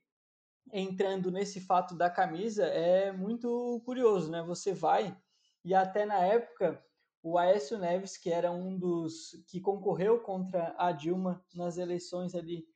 entrando 0.72 1.32
nesse 1.32 1.60
fato 1.60 1.96
da 1.96 2.08
camisa, 2.08 2.68
é 2.68 3.12
muito 3.12 3.82
curioso, 3.84 4.30
né? 4.30 4.44
Você 4.44 4.72
vai, 4.72 5.20
e 5.64 5.74
até 5.74 6.06
na 6.06 6.20
época, 6.20 6.80
o 7.24 7.40
Aécio 7.40 7.80
Neves, 7.80 8.18
que 8.18 8.30
era 8.30 8.52
um 8.52 8.78
dos 8.78 9.32
que 9.48 9.60
concorreu 9.60 10.20
contra 10.20 10.76
a 10.78 10.92
Dilma 10.92 11.44
nas 11.56 11.80
eleições 11.80 12.36
ali 12.36 12.68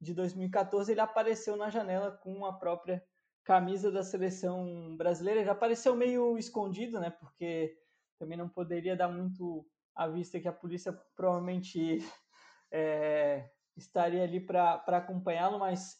de 0.00 0.14
2014, 0.14 0.92
ele 0.92 1.00
apareceu 1.00 1.56
na 1.56 1.70
janela 1.70 2.10
com 2.10 2.44
a 2.44 2.52
própria 2.52 3.02
camisa 3.44 3.90
da 3.90 4.02
seleção 4.02 4.96
brasileira. 4.96 5.44
Já 5.44 5.52
apareceu 5.52 5.94
meio 5.94 6.36
escondido, 6.36 7.00
né? 7.00 7.10
Porque 7.10 7.76
também 8.18 8.36
não 8.36 8.48
poderia 8.48 8.96
dar 8.96 9.08
muito 9.08 9.66
à 9.94 10.08
vista 10.08 10.40
que 10.40 10.48
a 10.48 10.52
polícia 10.52 10.92
provavelmente 11.14 11.98
é, 12.70 13.48
estaria 13.76 14.22
ali 14.22 14.40
para 14.40 14.82
acompanhá-lo, 14.86 15.58
mas 15.58 15.96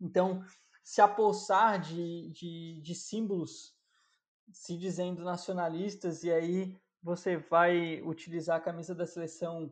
então 0.00 0.42
se 0.82 1.00
apossar 1.00 1.80
de, 1.80 2.30
de, 2.30 2.80
de 2.82 2.94
símbolos 2.94 3.78
se 4.52 4.76
dizendo 4.76 5.22
nacionalistas 5.22 6.24
e 6.24 6.32
aí 6.32 6.76
você 7.02 7.36
vai 7.36 8.02
utilizar 8.02 8.56
a 8.56 8.62
camisa 8.62 8.94
da 8.94 9.06
seleção 9.06 9.70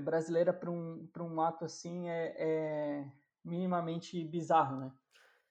brasileira 0.00 0.52
para 0.52 0.70
um, 0.70 1.08
um 1.20 1.40
ato 1.40 1.64
assim 1.64 2.08
é, 2.08 2.34
é 2.38 3.12
minimamente 3.44 4.22
bizarro, 4.24 4.78
né? 4.78 4.92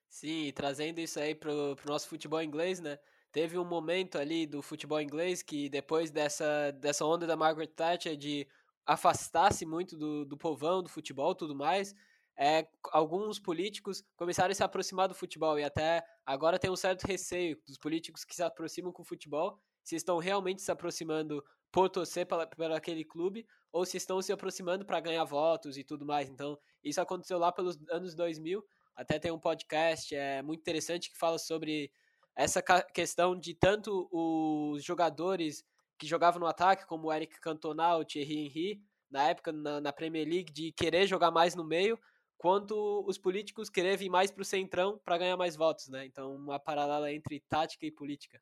Sim, 0.09 0.47
e 0.47 0.51
trazendo 0.51 0.99
isso 0.99 1.19
aí 1.19 1.33
pro, 1.33 1.75
pro 1.75 1.91
nosso 1.91 2.07
futebol 2.07 2.41
inglês, 2.41 2.79
né? 2.79 2.99
Teve 3.31 3.57
um 3.57 3.63
momento 3.63 4.17
ali 4.17 4.45
do 4.45 4.61
futebol 4.61 4.99
inglês 4.99 5.41
que 5.41 5.69
depois 5.69 6.11
dessa, 6.11 6.71
dessa 6.71 7.05
onda 7.05 7.25
da 7.25 7.37
Margaret 7.37 7.67
Thatcher 7.67 8.17
de 8.17 8.45
afastar-se 8.85 9.65
muito 9.65 9.95
do, 9.95 10.25
do 10.25 10.37
povão, 10.37 10.83
do 10.83 10.89
futebol 10.89 11.33
tudo 11.33 11.55
mais, 11.55 11.95
é, 12.37 12.67
alguns 12.91 13.39
políticos 13.39 14.03
começaram 14.17 14.51
a 14.51 14.55
se 14.55 14.63
aproximar 14.63 15.07
do 15.07 15.15
futebol 15.15 15.59
e 15.59 15.63
até 15.63 16.03
agora 16.25 16.59
tem 16.59 16.71
um 16.71 16.75
certo 16.75 17.03
receio 17.03 17.57
dos 17.65 17.77
políticos 17.77 18.25
que 18.25 18.35
se 18.35 18.43
aproximam 18.43 18.91
com 18.91 19.03
o 19.03 19.05
futebol, 19.05 19.59
se 19.83 19.95
estão 19.95 20.17
realmente 20.17 20.61
se 20.61 20.71
aproximando 20.71 21.43
por 21.71 21.89
torcer 21.89 22.25
para, 22.25 22.75
aquele 22.75 23.05
clube 23.05 23.47
ou 23.71 23.85
se 23.85 23.97
estão 23.97 24.21
se 24.21 24.31
aproximando 24.31 24.85
para 24.85 24.99
ganhar 24.99 25.23
votos 25.23 25.77
e 25.77 25.83
tudo 25.83 26.05
mais. 26.05 26.29
Então, 26.29 26.57
isso 26.83 26.99
aconteceu 26.99 27.37
lá 27.39 27.51
pelos 27.51 27.77
anos 27.89 28.13
2000. 28.13 28.63
Até 28.95 29.17
tem 29.17 29.31
um 29.31 29.39
podcast 29.39 30.13
é 30.13 30.41
muito 30.41 30.59
interessante 30.59 31.09
que 31.09 31.17
fala 31.17 31.37
sobre 31.37 31.91
essa 32.35 32.61
questão 32.61 33.37
de 33.37 33.53
tanto 33.53 34.09
os 34.11 34.83
jogadores 34.83 35.63
que 35.97 36.07
jogavam 36.07 36.39
no 36.39 36.47
ataque, 36.47 36.85
como 36.85 37.07
o 37.07 37.13
Eric 37.13 37.39
Cantona, 37.39 37.95
o 37.95 38.03
Thierry 38.03 38.47
Henry, 38.47 38.81
na 39.09 39.29
época 39.29 39.51
na, 39.51 39.79
na, 39.79 39.93
Premier 39.93 40.27
League, 40.27 40.51
de 40.51 40.71
querer 40.71 41.05
jogar 41.05 41.29
mais 41.29 41.53
no 41.53 41.63
meio, 41.63 41.99
quanto 42.37 43.05
os 43.07 43.17
políticos 43.17 43.69
querer 43.69 43.97
vir 43.97 44.09
mais 44.09 44.31
para 44.31 44.41
o 44.41 44.45
centrão 44.45 44.99
para 45.05 45.17
ganhar 45.19 45.37
mais 45.37 45.55
votos, 45.55 45.89
né? 45.89 46.05
Então, 46.05 46.35
uma 46.35 46.59
paralela 46.59 47.13
entre 47.13 47.39
tática 47.41 47.85
e 47.85 47.91
política. 47.91 48.41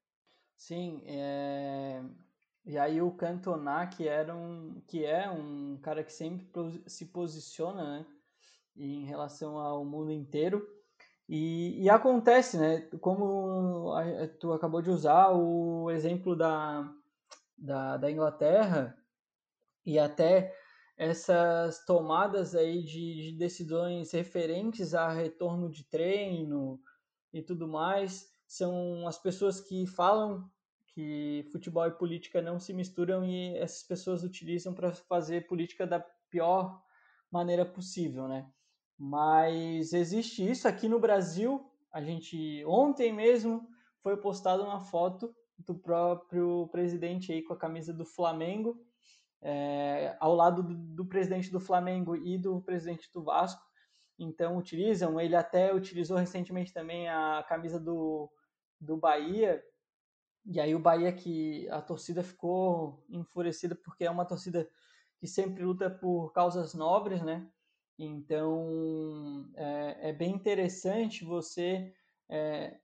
Sim, 0.55 1.01
é... 1.05 2.01
e 2.65 2.77
aí 2.77 3.01
o 3.01 3.11
Cantona, 3.11 3.87
que, 3.87 4.07
era 4.07 4.35
um, 4.35 4.81
que 4.87 5.05
é 5.05 5.29
um 5.29 5.77
cara 5.81 6.03
que 6.03 6.13
sempre 6.13 6.47
se 6.85 7.05
posiciona 7.07 7.99
né, 7.99 8.05
em 8.77 9.05
relação 9.05 9.57
ao 9.57 9.83
mundo 9.83 10.11
inteiro, 10.11 10.65
e, 11.27 11.83
e, 11.83 11.89
acontece, 11.91 12.57
né? 12.57 12.81
Como 12.99 13.93
tu 14.39 14.51
acabou 14.51 14.81
de 14.81 14.89
usar 14.89 15.29
o 15.29 15.91
exemplo 15.91 16.35
da, 16.35 16.91
da, 17.55 17.97
da, 17.97 18.09
Inglaterra 18.09 18.97
e 19.85 19.99
até 19.99 20.55
essas 20.97 21.85
tomadas 21.85 22.55
aí 22.55 22.81
de, 22.81 23.31
de, 23.31 23.37
decisões 23.37 24.11
referentes 24.11 24.95
a 24.95 25.09
retorno 25.09 25.69
de 25.69 25.83
treino 25.83 26.81
e 27.31 27.43
tudo 27.43 27.67
mais, 27.67 28.33
são 28.47 29.07
as 29.07 29.19
pessoas 29.19 29.61
que 29.61 29.85
falam 29.85 30.49
que 30.99 31.47
futebol 31.49 31.87
e 31.87 31.91
política 31.91 32.41
não 32.41 32.59
se 32.59 32.73
misturam 32.73 33.23
e 33.23 33.57
essas 33.57 33.83
pessoas 33.83 34.21
utilizam 34.21 34.73
para 34.73 34.91
fazer 34.91 35.47
política 35.47 35.87
da 35.87 36.01
pior 36.29 36.83
maneira 37.31 37.65
possível, 37.65 38.27
né? 38.27 38.51
Mas 38.97 39.93
existe 39.93 40.43
isso 40.45 40.67
aqui 40.67 40.89
no 40.89 40.99
Brasil. 40.99 41.65
A 41.93 42.03
gente 42.03 42.65
ontem 42.65 43.13
mesmo 43.13 43.65
foi 44.03 44.17
postada 44.17 44.61
uma 44.61 44.81
foto 44.81 45.33
do 45.57 45.73
próprio 45.73 46.67
presidente 46.69 47.31
aí 47.31 47.41
com 47.43 47.53
a 47.53 47.57
camisa 47.57 47.93
do 47.93 48.05
Flamengo, 48.05 48.77
é, 49.41 50.17
ao 50.19 50.35
lado 50.35 50.61
do, 50.61 50.75
do, 50.75 51.05
presidente 51.05 51.49
do 51.49 51.61
Flamengo 51.61 52.13
e 52.13 52.37
do 52.37 52.61
presidente 52.61 53.09
do 53.13 53.23
Vasco. 53.23 53.63
Então 54.17 54.57
utilizam. 54.57 55.17
Ele 55.17 55.35
até 55.35 55.73
utilizou 55.73 56.17
recentemente 56.17 56.73
também 56.73 57.07
a 57.07 57.45
camisa 57.47 57.79
do, 57.79 58.29
do 58.81 58.97
Bahia. 58.97 59.63
E 60.45 60.59
aí 60.59 60.73
o 60.73 60.79
Bahia 60.79 61.11
que 61.11 61.67
a 61.69 61.81
torcida 61.81 62.23
ficou 62.23 63.05
enfurecida 63.09 63.75
porque 63.75 64.05
é 64.05 64.11
uma 64.11 64.25
torcida 64.25 64.69
que 65.19 65.27
sempre 65.27 65.63
luta 65.63 65.89
por 65.89 66.31
causas 66.31 66.73
nobres, 66.73 67.21
né? 67.21 67.47
Então 67.97 69.49
é, 69.55 70.09
é 70.09 70.13
bem 70.13 70.33
interessante 70.33 71.25
você 71.25 71.93
é, 72.29 72.79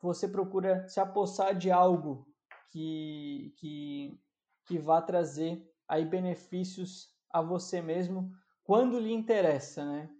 você 0.00 0.28
procura 0.28 0.86
se 0.88 1.00
apossar 1.00 1.56
de 1.56 1.70
algo 1.70 2.26
que, 2.70 3.54
que, 3.56 4.20
que 4.66 4.78
vá 4.78 5.00
trazer 5.00 5.62
aí 5.88 6.04
benefícios 6.04 7.14
a 7.30 7.40
você 7.40 7.80
mesmo 7.80 8.30
quando 8.64 8.98
lhe 8.98 9.12
interessa, 9.12 9.84
né? 9.84 10.10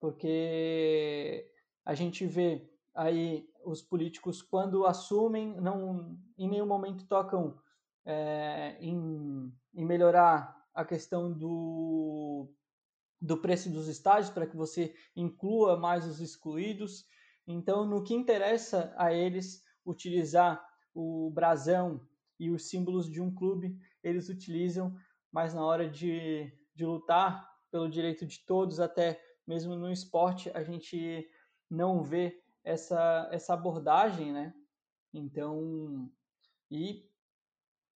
Porque 0.00 1.46
a 1.84 1.94
gente 1.94 2.26
vê 2.26 2.66
aí 2.94 3.49
os 3.64 3.82
políticos 3.82 4.42
quando 4.42 4.86
assumem 4.86 5.60
não 5.60 6.18
em 6.38 6.48
nenhum 6.48 6.66
momento 6.66 7.06
tocam 7.06 7.58
é, 8.04 8.76
em, 8.80 9.52
em 9.74 9.84
melhorar 9.84 10.56
a 10.74 10.84
questão 10.84 11.32
do 11.32 12.48
do 13.20 13.36
preço 13.36 13.68
dos 13.68 13.86
estádios 13.86 14.30
para 14.30 14.46
que 14.46 14.56
você 14.56 14.94
inclua 15.14 15.76
mais 15.76 16.06
os 16.06 16.20
excluídos. 16.20 17.04
Então, 17.46 17.84
no 17.84 18.02
que 18.02 18.14
interessa 18.14 18.94
a 18.96 19.12
eles 19.12 19.62
utilizar 19.84 20.64
o 20.94 21.30
brasão 21.30 22.00
e 22.38 22.50
os 22.50 22.68
símbolos 22.68 23.10
de 23.10 23.20
um 23.20 23.32
clube, 23.32 23.78
eles 24.02 24.28
utilizam, 24.28 24.96
mas 25.30 25.52
na 25.52 25.64
hora 25.64 25.88
de, 25.88 26.50
de 26.74 26.86
lutar 26.86 27.46
pelo 27.70 27.90
direito 27.90 28.24
de 28.24 28.38
todos, 28.46 28.80
até 28.80 29.20
mesmo 29.46 29.76
no 29.76 29.90
esporte, 29.90 30.50
a 30.54 30.62
gente 30.62 31.28
não 31.68 32.02
vê 32.02 32.42
essa, 32.64 33.28
essa 33.32 33.54
abordagem, 33.54 34.32
né? 34.32 34.54
Então, 35.12 36.10
e 36.70 37.08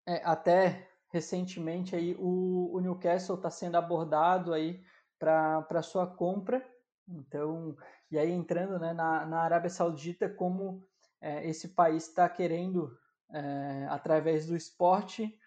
é, 0.07 0.23
até 0.25 0.91
recentemente 1.09 1.95
aí 1.95 2.17
o, 2.19 2.71
o 2.75 2.81
Newcastle 2.81 3.37
está 3.37 3.51
sendo 3.51 3.77
abordado 3.77 4.53
aí 4.53 4.85
para 5.19 5.83
sua 5.83 6.07
compra. 6.07 6.65
Então, 7.09 7.77
e 8.11 8.19
aí 8.19 8.31
entrando 8.31 8.79
né, 8.79 8.93
na, 8.93 9.27
na 9.27 9.41
Arábia 9.41 9.71
Saudita, 9.71 10.29
como 10.29 10.87
é, 11.21 11.49
esse 11.49 11.69
país 11.69 12.09
está 12.09 12.29
querendo, 12.29 12.99
é, 13.31 13.87
através 13.91 14.47
do 14.47 14.57
esporte, 14.57 15.39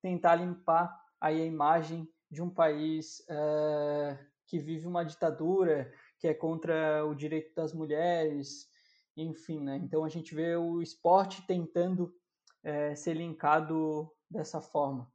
tentar 0.00 0.36
limpar 0.36 0.98
aí 1.20 1.40
a 1.42 1.46
imagem 1.46 2.08
de 2.30 2.40
um 2.42 2.48
país 2.48 3.24
é, 3.28 4.18
que 4.46 4.58
vive 4.58 4.86
uma 4.86 5.04
ditadura, 5.04 5.92
que 6.20 6.28
é 6.28 6.34
contra 6.34 7.04
o 7.06 7.14
direito 7.14 7.54
das 7.54 7.72
mulheres, 7.72 8.68
enfim, 9.16 9.60
né? 9.60 9.76
Então 9.82 10.04
a 10.04 10.08
gente 10.08 10.34
vê 10.34 10.54
o 10.54 10.82
esporte 10.82 11.42
tentando 11.46 12.14
é, 12.62 12.94
ser 12.94 13.14
linkado 13.14 14.08
dessa 14.30 14.60
forma. 14.60 15.10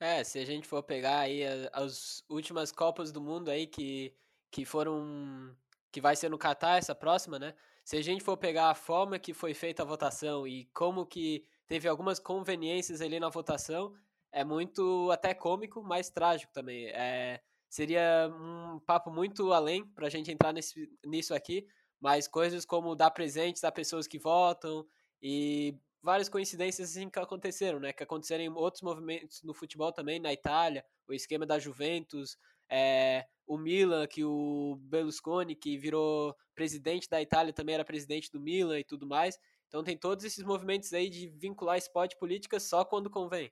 É, 0.00 0.24
se 0.24 0.38
a 0.38 0.44
gente 0.44 0.66
for 0.66 0.82
pegar 0.82 1.20
aí 1.20 1.42
as 1.72 2.24
últimas 2.28 2.72
Copas 2.72 3.12
do 3.12 3.20
Mundo 3.20 3.50
aí 3.50 3.66
que, 3.66 4.14
que 4.50 4.64
foram. 4.64 5.54
que 5.92 6.00
vai 6.00 6.16
ser 6.16 6.30
no 6.30 6.38
Catar 6.38 6.78
essa 6.78 6.94
próxima, 6.94 7.38
né? 7.38 7.54
Se 7.84 7.96
a 7.98 8.02
gente 8.02 8.24
for 8.24 8.36
pegar 8.36 8.70
a 8.70 8.74
forma 8.74 9.18
que 9.18 9.34
foi 9.34 9.52
feita 9.52 9.82
a 9.82 9.86
votação 9.86 10.48
e 10.48 10.64
como 10.72 11.06
que 11.06 11.46
teve 11.66 11.86
algumas 11.86 12.18
conveniências 12.18 13.00
ali 13.02 13.20
na 13.20 13.28
votação, 13.28 13.94
é 14.32 14.42
muito 14.42 15.10
até 15.10 15.34
cômico, 15.34 15.82
mas 15.82 16.10
trágico 16.10 16.52
também. 16.52 16.86
É, 16.88 17.40
seria 17.74 18.30
um 18.32 18.78
papo 18.78 19.10
muito 19.10 19.52
além 19.52 19.84
para 19.84 20.06
a 20.06 20.10
gente 20.10 20.30
entrar 20.30 20.52
nesse, 20.52 20.88
nisso 21.04 21.34
aqui, 21.34 21.66
mas 22.00 22.28
coisas 22.28 22.64
como 22.64 22.94
dar 22.94 23.10
presentes 23.10 23.64
a 23.64 23.72
pessoas 23.72 24.06
que 24.06 24.16
votam 24.16 24.86
e 25.20 25.76
várias 26.00 26.28
coincidências 26.28 26.90
assim 26.90 27.10
que 27.10 27.18
aconteceram, 27.18 27.80
né? 27.80 27.92
Que 27.92 28.04
aconteceram 28.04 28.44
em 28.44 28.48
outros 28.48 28.80
movimentos 28.80 29.42
no 29.42 29.52
futebol 29.52 29.92
também, 29.92 30.20
na 30.20 30.32
Itália, 30.32 30.84
o 31.08 31.12
esquema 31.12 31.44
da 31.44 31.58
Juventus, 31.58 32.38
é, 32.70 33.26
o 33.44 33.58
Milan, 33.58 34.06
que 34.06 34.24
o 34.24 34.76
Berlusconi, 34.82 35.56
que 35.56 35.76
virou 35.76 36.32
presidente 36.54 37.08
da 37.08 37.20
Itália, 37.20 37.52
também 37.52 37.74
era 37.74 37.84
presidente 37.84 38.30
do 38.30 38.40
Milan 38.40 38.78
e 38.78 38.84
tudo 38.84 39.04
mais. 39.04 39.36
Então 39.66 39.82
tem 39.82 39.98
todos 39.98 40.24
esses 40.24 40.44
movimentos 40.44 40.92
aí 40.92 41.10
de 41.10 41.26
vincular 41.26 41.76
esporte 41.76 42.12
e 42.12 42.18
política 42.20 42.60
só 42.60 42.84
quando 42.84 43.10
convém. 43.10 43.50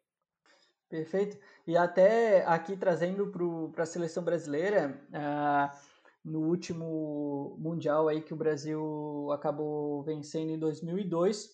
Perfeito. 0.92 1.38
E 1.66 1.74
até 1.74 2.44
aqui 2.44 2.76
trazendo 2.76 3.32
para 3.72 3.82
a 3.82 3.86
seleção 3.86 4.22
brasileira, 4.22 5.02
uh, 5.08 5.74
no 6.22 6.40
último 6.40 7.56
Mundial 7.58 8.08
aí 8.08 8.20
que 8.20 8.34
o 8.34 8.36
Brasil 8.36 9.30
acabou 9.32 10.02
vencendo 10.02 10.50
em 10.50 10.58
2002, 10.58 11.48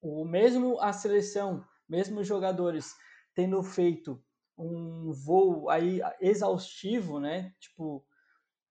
o 0.00 0.24
mesmo 0.24 0.80
a 0.80 0.94
seleção, 0.94 1.62
mesmo 1.86 2.20
os 2.20 2.26
jogadores 2.26 2.96
tendo 3.34 3.62
feito 3.62 4.18
um 4.56 5.12
voo 5.12 5.68
aí 5.68 6.00
exaustivo, 6.18 7.20
né? 7.20 7.52
Tipo, 7.60 8.02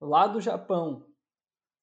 lá 0.00 0.26
do 0.26 0.40
Japão 0.40 1.06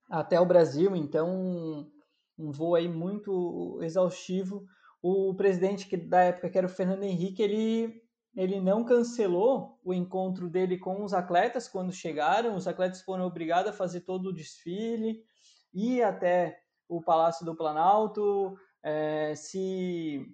até 0.10 0.38
o 0.38 0.46
Brasil, 0.46 0.98
então 0.98 1.90
um 2.38 2.52
voo 2.52 2.76
aí 2.76 2.90
muito 2.90 3.80
exaustivo. 3.82 4.68
O 5.08 5.36
presidente 5.36 5.88
que 5.88 5.96
da 5.96 6.22
época, 6.22 6.50
que 6.50 6.58
era 6.58 6.66
o 6.66 6.70
Fernando 6.70 7.04
Henrique, 7.04 7.40
ele 7.44 8.02
ele 8.36 8.60
não 8.60 8.84
cancelou 8.84 9.80
o 9.84 9.94
encontro 9.94 10.50
dele 10.50 10.80
com 10.80 11.04
os 11.04 11.14
atletas 11.14 11.68
quando 11.68 11.94
chegaram. 11.94 12.56
Os 12.56 12.68
atletas 12.68 13.04
foram 13.04 13.24
obrigados 13.24 13.70
a 13.70 13.76
fazer 13.76 14.02
todo 14.02 14.30
o 14.30 14.34
desfile, 14.34 15.24
ir 15.72 16.02
até 16.02 16.60
o 16.90 17.04
Palácio 17.04 17.46
do 17.46 17.56
Planalto, 17.56 18.58
é, 18.82 19.36
se, 19.36 20.26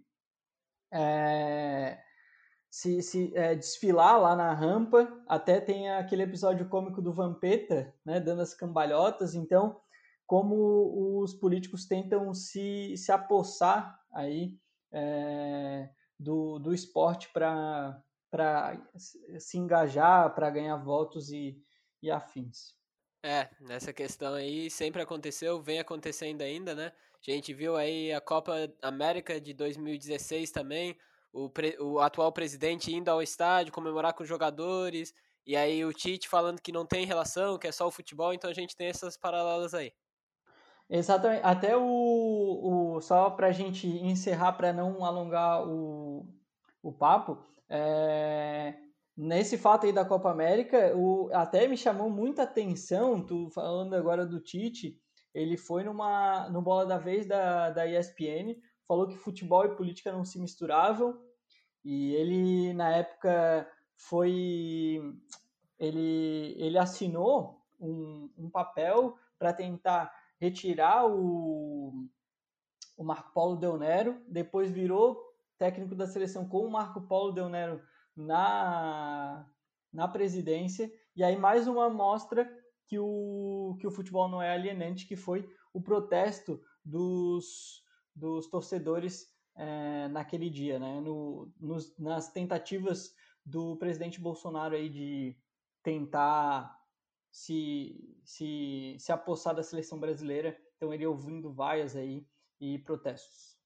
é, 0.89 1.99
se, 2.69 3.01
se 3.03 3.31
é, 3.35 3.53
desfilar 3.53 4.21
lá 4.21 4.37
na 4.37 4.53
rampa. 4.53 5.21
Até 5.27 5.59
tem 5.59 5.91
aquele 5.91 6.23
episódio 6.23 6.69
cômico 6.69 7.01
do 7.01 7.11
Vampeta, 7.11 7.93
né, 8.05 8.21
dando 8.21 8.41
as 8.41 8.53
cambalhotas. 8.53 9.35
Então, 9.35 9.81
como 10.25 11.19
os 11.21 11.33
políticos 11.33 11.85
tentam 11.85 12.33
se, 12.33 12.95
se 12.95 13.11
apossar 13.11 13.99
aí 14.13 14.60
é, 14.91 15.89
do, 16.19 16.59
do 16.59 16.73
esporte 16.73 17.29
para 17.29 18.03
se 19.37 19.57
engajar, 19.57 20.33
para 20.33 20.49
ganhar 20.49 20.77
votos 20.77 21.31
e, 21.31 21.57
e 22.01 22.11
afins. 22.11 22.75
É, 23.23 23.49
nessa 23.59 23.93
questão 23.93 24.33
aí 24.33 24.69
sempre 24.69 25.01
aconteceu, 25.01 25.61
vem 25.61 25.79
acontecendo 25.79 26.41
ainda, 26.41 26.73
né? 26.73 26.91
A 27.15 27.31
gente 27.31 27.53
viu 27.53 27.75
aí 27.75 28.11
a 28.11 28.19
Copa 28.19 28.53
América 28.81 29.39
de 29.39 29.53
2016 29.53 30.49
também, 30.49 30.97
o, 31.31 31.47
pre, 31.47 31.77
o 31.79 31.99
atual 31.99 32.31
presidente 32.31 32.91
indo 32.91 33.09
ao 33.09 33.21
estádio 33.21 33.71
comemorar 33.71 34.13
com 34.13 34.23
os 34.23 34.29
jogadores, 34.29 35.13
e 35.45 35.55
aí 35.55 35.85
o 35.85 35.93
Tite 35.93 36.27
falando 36.27 36.61
que 36.61 36.71
não 36.71 36.85
tem 36.85 37.05
relação, 37.05 37.59
que 37.59 37.67
é 37.67 37.71
só 37.71 37.87
o 37.87 37.91
futebol, 37.91 38.33
então 38.33 38.49
a 38.49 38.53
gente 38.53 38.75
tem 38.75 38.87
essas 38.87 39.15
paralelas 39.17 39.75
aí. 39.75 39.93
Exatamente. 40.91 41.41
Até 41.45 41.77
o, 41.77 42.95
o 42.97 43.01
só 43.01 43.29
para 43.29 43.47
a 43.47 43.51
gente 43.53 43.87
encerrar, 43.87 44.51
para 44.51 44.73
não 44.73 45.05
alongar 45.05 45.65
o, 45.65 46.27
o 46.83 46.91
papo, 46.91 47.37
é, 47.69 48.75
nesse 49.15 49.57
fato 49.57 49.85
aí 49.85 49.93
da 49.93 50.03
Copa 50.03 50.29
América, 50.29 50.93
o, 50.93 51.29
até 51.31 51.65
me 51.65 51.77
chamou 51.77 52.09
muita 52.09 52.43
atenção, 52.43 53.25
tu 53.25 53.49
falando 53.51 53.93
agora 53.93 54.25
do 54.25 54.41
Tite, 54.41 54.99
ele 55.33 55.55
foi 55.55 55.85
numa 55.85 56.49
no 56.49 56.61
Bola 56.61 56.85
da 56.85 56.97
Vez 56.97 57.25
da, 57.25 57.69
da 57.69 57.87
ESPN, 57.87 58.59
falou 58.85 59.07
que 59.07 59.15
futebol 59.15 59.63
e 59.63 59.75
política 59.77 60.11
não 60.11 60.25
se 60.25 60.37
misturavam, 60.41 61.17
e 61.85 62.13
ele, 62.15 62.73
na 62.73 62.97
época, 62.97 63.65
foi... 63.95 64.99
ele, 65.79 66.53
ele 66.57 66.77
assinou 66.77 67.61
um, 67.79 68.29
um 68.37 68.49
papel 68.49 69.15
para 69.39 69.53
tentar 69.53 70.11
retirar 70.41 71.07
o, 71.07 72.09
o 72.97 73.03
Marco 73.03 73.31
Paulo 73.31 73.55
Del 73.57 73.77
Nero, 73.77 74.19
depois 74.27 74.71
virou 74.71 75.21
técnico 75.59 75.93
da 75.93 76.07
seleção 76.07 76.49
com 76.49 76.65
o 76.65 76.71
Marco 76.71 76.99
Paulo 77.03 77.31
Del 77.31 77.47
Nero 77.47 77.79
na, 78.15 79.47
na 79.93 80.07
presidência, 80.07 80.91
e 81.15 81.23
aí 81.23 81.37
mais 81.37 81.67
uma 81.67 81.85
amostra 81.85 82.51
que 82.87 82.97
o, 82.97 83.77
que 83.79 83.85
o 83.85 83.91
futebol 83.91 84.27
não 84.27 84.41
é 84.41 84.51
alienante, 84.51 85.05
que 85.05 85.15
foi 85.15 85.47
o 85.71 85.79
protesto 85.79 86.59
dos, 86.83 87.83
dos 88.15 88.47
torcedores 88.47 89.27
é, 89.55 90.07
naquele 90.07 90.49
dia, 90.49 90.79
né? 90.79 90.99
No, 91.01 91.53
nos, 91.59 91.95
nas 91.99 92.31
tentativas 92.31 93.13
do 93.45 93.75
presidente 93.77 94.19
Bolsonaro 94.19 94.75
aí 94.75 94.89
de 94.89 95.37
tentar 95.83 96.80
se, 97.31 98.19
se, 98.23 98.97
se 98.99 99.11
apossar 99.11 99.55
da 99.55 99.63
seleção 99.63 99.99
brasileira. 99.99 100.57
Então 100.75 100.93
ele 100.93 101.05
ouvindo 101.05 101.51
vaias 101.51 101.95
aí 101.95 102.27
e 102.59 102.77
protestos. 102.79 103.57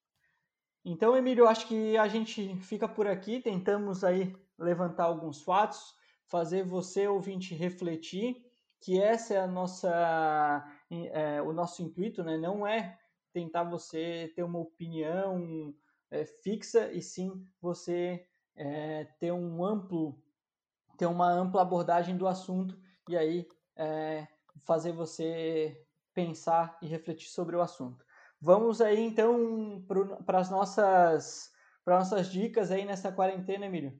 Então, 0.84 1.17
Emílio, 1.17 1.47
acho 1.47 1.67
que 1.67 1.97
a 1.97 2.08
gente 2.08 2.56
fica 2.58 2.88
por 2.88 3.08
aqui. 3.08 3.41
Tentamos 3.41 4.04
aí 4.04 4.36
levantar 4.58 5.06
alguns 5.06 5.41
fatos, 5.41 5.95
fazer 6.28 6.63
você, 6.63 7.08
ouvinte, 7.08 7.56
refletir 7.56 8.45
que 8.80 9.01
essa 9.01 9.34
é 9.34 9.39
a 9.39 9.47
nossa, 9.47 10.63
é, 10.91 11.41
o 11.41 11.51
nosso 11.51 11.82
intuito, 11.82 12.23
né? 12.23 12.38
Não 12.38 12.67
é 12.67 12.99
tentar 13.34 13.63
você 13.63 14.32
ter 14.36 14.43
uma 14.43 14.60
opinião 14.60 15.73
é, 16.12 16.23
fixa 16.23 16.91
e 16.91 17.01
sim 17.01 17.47
você 17.60 18.23
é, 18.56 19.06
ter 19.19 19.32
um 19.32 19.65
amplo, 19.65 20.21
ter 20.97 21.08
uma 21.08 21.30
ampla 21.32 21.63
abordagem 21.63 22.15
do 22.15 22.28
assunto 22.28 22.80
e 23.08 23.18
aí 23.18 23.48
é, 23.76 24.28
fazer 24.65 24.91
você 24.91 25.86
pensar 26.13 26.78
e 26.82 26.88
refletir 26.88 27.30
sobre 27.30 27.56
o 27.56 27.62
assunto. 27.62 28.06
Vamos 28.39 28.82
aí 28.82 29.00
então 29.00 29.84
para 30.26 30.39
as 30.39 30.50
nossas, 30.50 31.52
para 31.84 32.00
nossas 32.00 32.32
dicas 32.32 32.72
aí 32.72 32.86
nessa 32.86 33.12
quarentena, 33.12 33.65
Emílio. 33.65 34.00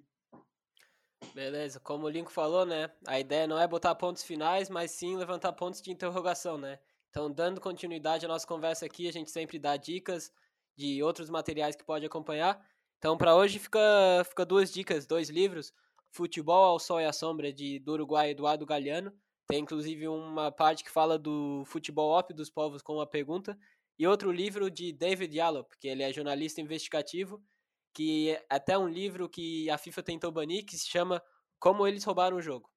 Beleza, 1.34 1.80
como 1.80 2.06
o 2.06 2.10
Linko 2.10 2.32
falou, 2.32 2.65
né? 2.65 2.91
A 3.08 3.20
ideia 3.20 3.48
não 3.48 3.60
é 3.60 3.68
botar 3.68 3.96
pontos 3.96 4.24
finais, 4.24 4.70
mas 4.70 4.91
sim 4.91 5.18
levantar 5.18 5.52
pontos 5.54 5.82
de 5.82 5.91
interrogação, 5.91 6.58
né? 6.58 6.80
Então, 7.10 7.32
dando 7.32 7.62
continuidade 7.62 8.26
à 8.26 8.28
nossa 8.28 8.46
conversa 8.46 8.86
aqui, 8.86 9.08
a 9.08 9.12
gente 9.12 9.32
sempre 9.32 9.58
dá 9.58 9.78
dicas 9.78 10.32
de 10.76 11.02
outros 11.02 11.30
materiais 11.30 11.76
que 11.76 11.84
pode 11.84 12.06
acompanhar. 12.06 12.62
Então, 12.98 13.18
para 13.18 13.36
hoje 13.36 13.60
fica, 13.60 13.80
fica 14.26 14.46
duas 14.46 14.72
dicas, 14.72 15.06
dois 15.06 15.30
livros. 15.30 15.74
Futebol 16.15 16.63
ao 16.63 16.80
Sol 16.80 17.01
e 17.01 17.06
à 17.06 17.12
Sombra, 17.12 17.51
de, 17.51 17.78
do 17.80 17.91
Uruguai 17.91 18.30
Eduardo 18.30 18.65
Galeano, 18.65 19.12
tem 19.49 19.60
inclusive 19.60 20.08
uma 20.08 20.49
parte 20.49 20.82
que 20.82 20.89
fala 20.89 21.19
do 21.19 21.63
futebol 21.65 22.10
ópio 22.10 22.34
dos 22.34 22.49
povos 22.49 22.82
com 22.82 22.93
uma 22.93 23.06
pergunta. 23.06 23.58
E 23.99 24.08
outro 24.08 24.32
livro 24.32 24.71
de 24.71 24.93
David 24.93 25.38
Yallop, 25.38 25.69
que 25.78 25.89
ele 25.89 26.04
é 26.04 26.13
jornalista 26.13 26.62
investigativo, 26.62 27.43
que 27.93 28.32
é 28.32 28.45
até 28.49 28.78
um 28.78 28.88
livro 28.88 29.28
que 29.28 29.69
a 29.69 29.78
FIFA 29.78 30.04
tentou 30.04 30.32
banir, 30.32 30.65
que 30.65 30.78
se 30.78 30.88
chama 30.88 31.21
Como 31.60 31.86
Eles 31.86 32.06
Roubaram 32.06 32.38
o 32.38 32.41
Jogo. 32.41 32.69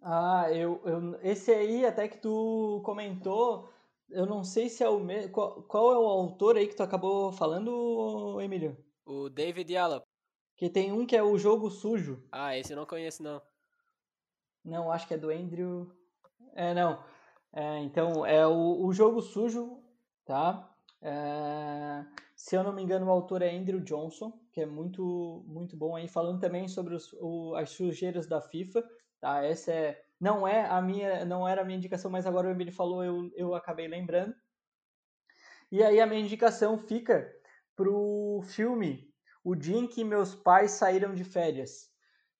Ah, 0.00 0.46
eu, 0.52 0.80
eu 0.84 1.20
esse 1.20 1.50
aí 1.50 1.84
até 1.84 2.06
que 2.06 2.18
tu 2.18 2.80
comentou, 2.84 3.68
eu 4.08 4.24
não 4.24 4.44
sei 4.44 4.68
se 4.68 4.84
é 4.84 4.88
o 4.88 5.00
mesmo. 5.00 5.32
Qual, 5.32 5.64
qual, 5.64 5.92
é 5.92 5.98
o 5.98 6.06
autor 6.06 6.56
aí 6.56 6.68
que 6.68 6.76
tu 6.76 6.84
acabou 6.84 7.32
falando, 7.32 8.40
Emílio? 8.40 8.76
O 9.04 9.28
David 9.28 9.72
Yallop. 9.72 10.07
Que 10.58 10.68
tem 10.68 10.90
um 10.90 11.06
que 11.06 11.16
é 11.16 11.22
o 11.22 11.38
Jogo 11.38 11.70
Sujo. 11.70 12.20
Ah, 12.32 12.58
esse 12.58 12.72
eu 12.72 12.76
não 12.76 12.84
conheço 12.84 13.22
não. 13.22 13.40
Não, 14.64 14.90
acho 14.90 15.06
que 15.06 15.14
é 15.14 15.16
do 15.16 15.30
Andrew. 15.30 15.88
É, 16.52 16.74
não. 16.74 17.00
É, 17.52 17.78
então, 17.78 18.26
é 18.26 18.44
o, 18.44 18.84
o 18.84 18.92
Jogo 18.92 19.22
Sujo, 19.22 19.80
tá? 20.24 20.68
É, 21.00 22.04
se 22.34 22.56
eu 22.56 22.64
não 22.64 22.72
me 22.72 22.82
engano, 22.82 23.06
o 23.06 23.10
autor 23.10 23.40
é 23.40 23.54
Andrew 23.54 23.78
Johnson, 23.78 24.32
que 24.52 24.60
é 24.60 24.66
muito, 24.66 25.44
muito 25.46 25.76
bom 25.76 25.94
aí, 25.94 26.08
falando 26.08 26.40
também 26.40 26.66
sobre 26.66 26.96
os, 26.96 27.12
o, 27.20 27.54
as 27.54 27.70
sujeiras 27.70 28.26
da 28.26 28.40
FIFA, 28.40 28.84
tá? 29.20 29.44
Essa 29.44 29.72
é, 29.72 30.02
não 30.20 30.46
é 30.46 30.66
a 30.66 30.82
minha, 30.82 31.24
não 31.24 31.46
era 31.46 31.62
a 31.62 31.64
minha 31.64 31.78
indicação, 31.78 32.10
mas 32.10 32.26
agora 32.26 32.48
o 32.48 32.50
Emílio 32.50 32.72
falou, 32.72 33.04
eu, 33.04 33.30
eu 33.36 33.54
acabei 33.54 33.86
lembrando. 33.86 34.34
E 35.70 35.84
aí 35.84 36.00
a 36.00 36.06
minha 36.06 36.20
indicação 36.20 36.76
fica 36.76 37.32
pro 37.76 38.40
filme 38.42 39.07
O 39.48 39.56
Dia 39.56 39.78
em 39.78 39.86
que 39.86 40.04
Meus 40.04 40.34
Pais 40.34 40.72
Saíram 40.72 41.14
de 41.14 41.24
Férias, 41.24 41.90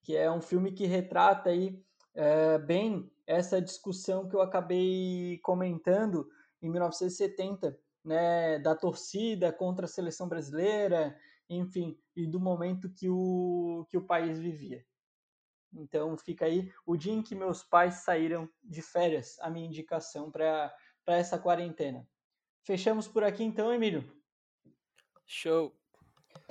que 0.03 0.15
é 0.15 0.31
um 0.31 0.43
filme 0.43 0.73
que 0.73 0.85
retrata 0.85 1.49
aí 1.49 1.83
é, 2.15 2.59
bem 2.59 3.11
essa 3.27 3.63
discussão 3.63 4.29
que 4.29 4.37
eu 4.37 4.43
acabei 4.43 5.39
comentando 5.43 6.29
em 6.61 6.69
1970, 6.69 7.81
né, 8.05 8.59
da 8.59 8.75
torcida 8.75 9.51
contra 9.51 9.87
a 9.87 9.89
seleção 9.89 10.29
brasileira, 10.29 11.19
enfim, 11.49 11.99
e 12.15 12.27
do 12.27 12.39
momento 12.39 12.93
que 12.93 13.09
o, 13.09 13.87
que 13.89 13.97
o 13.97 14.05
país 14.05 14.39
vivia. 14.39 14.85
Então 15.73 16.15
fica 16.19 16.45
aí 16.45 16.71
o 16.85 16.95
dia 16.95 17.15
em 17.15 17.23
que 17.23 17.35
meus 17.35 17.65
pais 17.65 18.03
saíram 18.03 18.47
de 18.63 18.83
férias, 18.83 19.39
a 19.41 19.49
minha 19.49 19.67
indicação 19.67 20.31
para 20.31 20.77
essa 21.07 21.39
quarentena. 21.39 22.07
Fechamos 22.65 23.09
por 23.09 23.25
aqui 23.25 23.43
então, 23.43 23.73
Emílio. 23.73 24.05
Show. 25.25 25.75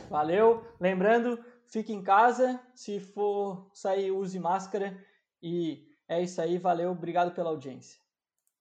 Valeu. 0.09 0.65
Lembrando, 0.79 1.43
fique 1.65 1.91
em 1.91 2.03
casa. 2.03 2.59
Se 2.73 2.99
for 2.99 3.69
sair, 3.73 4.11
use 4.11 4.39
máscara. 4.39 4.97
E 5.41 5.87
é 6.07 6.21
isso 6.21 6.41
aí. 6.41 6.57
Valeu. 6.57 6.91
Obrigado 6.91 7.33
pela 7.33 7.49
audiência. 7.49 7.99